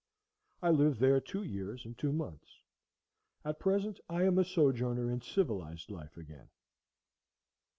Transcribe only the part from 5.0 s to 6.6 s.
in civilized life again.